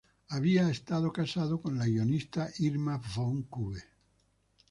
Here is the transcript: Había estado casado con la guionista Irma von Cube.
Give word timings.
Había 0.35 0.67
estado 0.71 1.13
casado 1.13 1.61
con 1.61 1.77
la 1.77 1.85
guionista 1.85 2.49
Irma 2.57 2.99
von 3.15 3.43
Cube. 3.43 3.83